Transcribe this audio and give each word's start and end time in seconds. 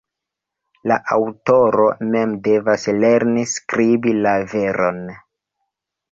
La 0.91 0.95
aŭtoro 1.15 1.83
mem 2.15 2.31
devas 2.47 2.85
lerni 3.03 3.43
skribi 3.51 4.15
la 4.21 4.33
veron. 4.55 4.99